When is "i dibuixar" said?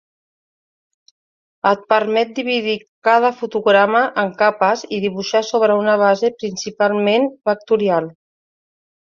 4.99-5.43